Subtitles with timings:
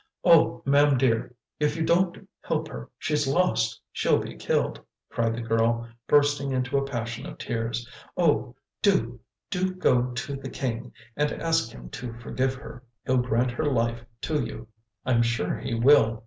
[0.23, 4.81] "O mam dear, if you don't help her, she's lost, she'll be killed!"
[5.11, 7.87] cried the girl, bursting into a passion of tears.
[8.17, 8.55] "Oh!
[8.81, 9.19] do,
[9.51, 12.81] do go to the king, and ask him to forgive her.
[13.05, 14.67] He'll grant her life to you.
[15.05, 16.19] I'm sure he will.